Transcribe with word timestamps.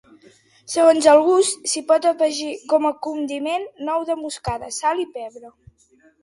Segons 0.75 1.07
el 1.11 1.19
gust, 1.27 1.59
s'hi 1.71 1.83
pot 1.91 2.07
afegir 2.11 2.47
com 2.71 2.87
a 2.91 2.93
condiment 3.09 3.69
nou 3.91 4.07
de 4.09 4.17
moscada, 4.23 4.71
sal 4.79 5.05
i 5.07 5.07
pebre. 5.21 5.55